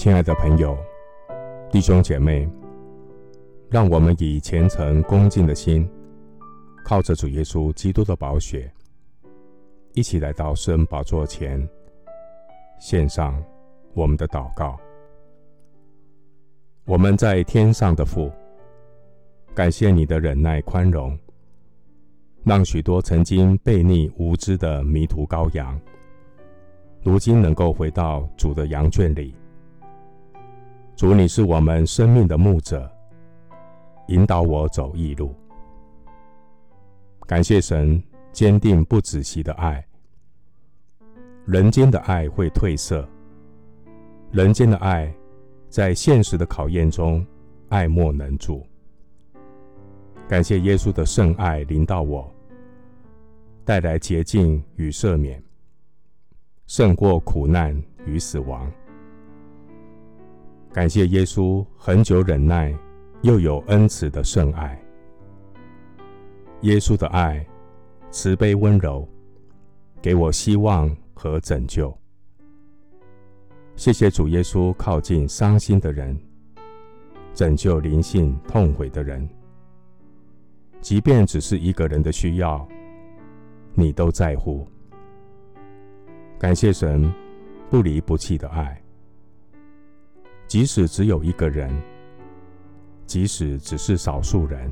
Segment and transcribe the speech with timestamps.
[0.00, 0.78] 亲爱的朋友、
[1.70, 2.48] 弟兄姐妹，
[3.68, 5.86] 让我们以虔诚恭敬的心，
[6.86, 8.72] 靠着主耶稣基督的宝血，
[9.92, 11.68] 一起来到圣宝座前，
[12.80, 13.44] 献上
[13.92, 14.74] 我们的祷告。
[16.86, 18.32] 我们在天上的父，
[19.54, 21.14] 感谢你的忍耐宽容，
[22.42, 25.78] 让许多曾经悖逆无知的迷途羔羊，
[27.02, 29.34] 如今能够回到主的羊圈里。
[31.00, 32.86] 主，你是我们生命的牧者，
[34.08, 35.34] 引导我走义路。
[37.26, 39.82] 感谢神坚定不止息的爱。
[41.46, 43.08] 人间的爱会褪色，
[44.30, 45.10] 人间的爱。
[45.70, 47.26] 在现实的考验中，
[47.70, 48.66] 爱莫能助。
[50.28, 52.30] 感谢耶稣的圣爱临到我，
[53.64, 55.42] 带来洁净与赦免，
[56.66, 57.74] 胜过苦难
[58.04, 58.70] 与死亡。
[60.72, 62.72] 感谢耶稣恒久忍耐
[63.22, 64.80] 又有恩慈的圣爱。
[66.60, 67.44] 耶稣的爱
[68.12, 69.08] 慈悲温柔，
[70.00, 71.92] 给我希望和拯救。
[73.74, 76.16] 谢谢主耶稣靠近伤心的人，
[77.34, 79.28] 拯救灵性痛悔的人。
[80.80, 82.66] 即便只是一个人的需要，
[83.74, 84.64] 你都在乎。
[86.38, 87.12] 感谢神
[87.68, 88.79] 不离不弃的爱，
[90.50, 91.72] 即使只有一个人，
[93.06, 94.68] 即使只是少数人，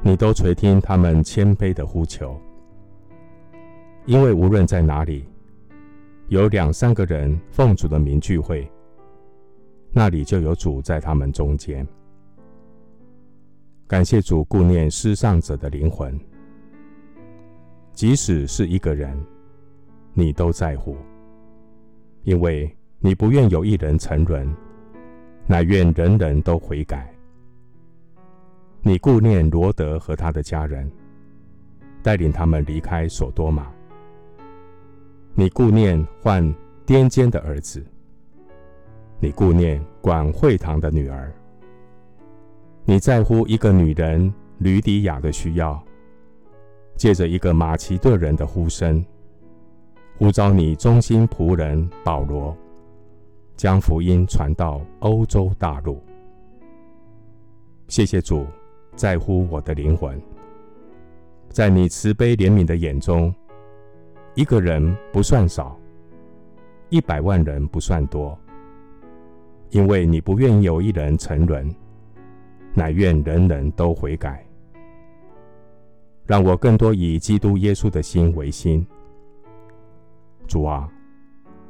[0.00, 2.40] 你都垂听他们谦卑的呼求，
[4.06, 5.24] 因为无论在哪里。
[6.28, 8.70] 有两三个人奉主的名聚会，
[9.90, 11.84] 那里就有主在他们中间。
[13.88, 16.16] 感谢主顾念失丧者的灵魂，
[17.92, 19.18] 即使是一个人，
[20.12, 20.96] 你都在乎，
[22.22, 22.70] 因为
[23.00, 24.52] 你不愿有一人沉沦，
[25.46, 27.08] 乃愿人人都悔改。
[28.82, 30.90] 你顾念罗德和他的家人，
[32.02, 33.70] 带领他们离开所多玛。
[35.34, 36.42] 你顾念患
[36.84, 37.86] 癫痫的儿子，
[39.20, 41.32] 你顾念管会堂的女儿，
[42.84, 45.80] 你在乎一个女人吕底亚的需要，
[46.96, 49.04] 借着一个马其顿人的呼声，
[50.18, 52.56] 呼召你忠心仆人保罗，
[53.58, 56.00] 将福音传到欧洲大陆。
[57.88, 58.46] 谢谢主
[58.94, 60.16] 在乎我的灵魂，
[61.48, 63.34] 在你慈悲怜悯的眼中。
[64.36, 65.76] 一个人不算少，
[66.88, 68.38] 一百万人不算多，
[69.70, 71.68] 因为你不愿有一人沉沦，
[72.74, 74.46] 乃愿人人都悔改。
[76.26, 78.86] 让我更多以基督耶稣的心为心。
[80.46, 80.88] 主啊，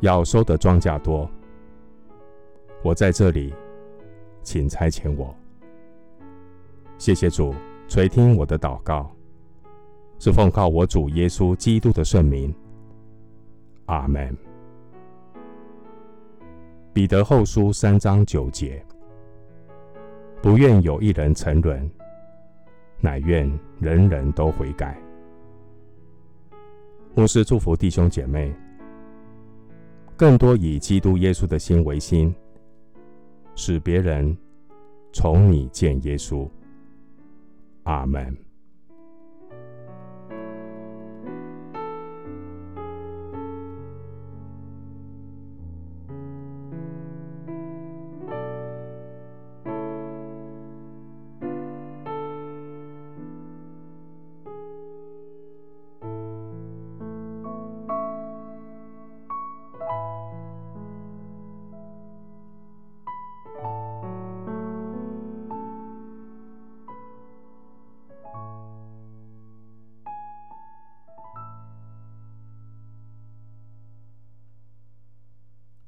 [0.00, 1.30] 要收的庄稼多，
[2.82, 3.52] 我在这里，
[4.42, 5.34] 请差遣我。
[6.98, 7.54] 谢谢主
[7.88, 9.10] 垂听我的祷告。
[10.18, 12.54] 是奉靠我主耶稣基督的圣名，
[13.84, 14.34] 阿门。
[16.94, 18.82] 彼得后书三章九节：
[20.40, 21.90] 不愿有一人沉沦，
[22.98, 23.46] 乃愿
[23.78, 24.98] 人人都悔改。
[27.14, 28.50] 牧师祝福弟兄姐妹，
[30.16, 32.34] 更多以基督耶稣的心为心，
[33.56, 34.36] 使别人
[35.12, 36.48] 从你见耶稣。
[37.82, 38.45] 阿门。